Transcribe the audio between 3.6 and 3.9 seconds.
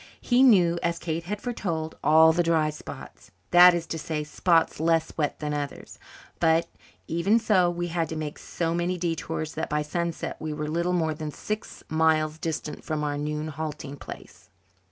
is